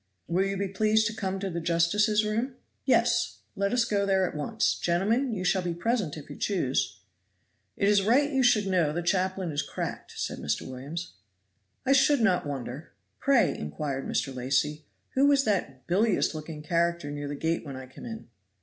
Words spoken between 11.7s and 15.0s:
"I should not wonder. Pray," inquired Mr. Lacy,